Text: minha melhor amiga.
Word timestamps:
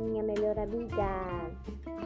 minha 0.00 0.22
melhor 0.22 0.58
amiga. 0.58 1.99